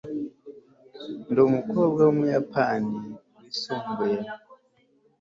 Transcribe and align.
ndi 1.29 1.39
umukobwa 1.47 1.99
w'ubuyapani 2.03 2.95
yisumbuye 3.41 4.19